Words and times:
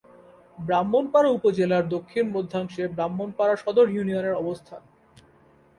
ব্রাহ্মণপাড়া 0.57 1.29
উপজেলার 1.29 1.83
দক্ষিণ-মধ্যাংশে 1.89 2.83
ব্রাহ্মণপাড়া 2.95 3.55
সদর 3.55 3.87
ইউনিয়নের 3.89 4.35
অবস্থান। 4.35 4.81